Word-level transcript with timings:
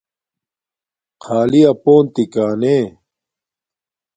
خݳلݵ 1.23 1.61
اپݸن 1.73 2.03
تِکݳنݺ. 2.13 2.77